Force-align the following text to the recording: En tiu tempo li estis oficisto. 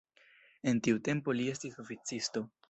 En 0.71 0.79
tiu 0.87 1.01
tempo 1.09 1.35
li 1.41 1.47
estis 1.53 1.79
oficisto. 1.85 2.45